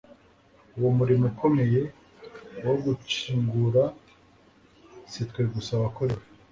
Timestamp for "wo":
2.65-2.75